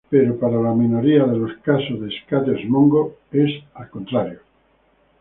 Pero 0.09 0.39
para 0.39 0.59
la 0.59 0.73
minoría 0.73 1.25
de 1.25 1.57
casos 1.61 2.01
de 2.01 2.09
"skaters 2.21 2.67
mongo", 2.67 3.17
es 3.31 3.51
al 3.75 3.87
contrario. 3.91 4.39